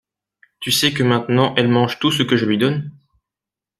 [0.61, 2.89] Tu sais que maintenant elle mange tout ce que je lui donne?